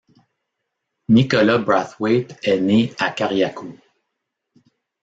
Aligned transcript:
Nicholas 1.09 1.59
Brathwaite 1.63 2.35
est 2.41 2.59
né 2.59 2.91
à 2.97 3.11
Carriacou. 3.11 3.77